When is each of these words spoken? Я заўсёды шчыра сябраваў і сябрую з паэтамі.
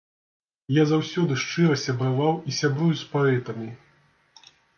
Я 0.77 0.83
заўсёды 0.91 1.37
шчыра 1.43 1.77
сябраваў 1.85 2.33
і 2.53 2.55
сябрую 2.61 2.91
з 3.03 3.11
паэтамі. 3.13 3.69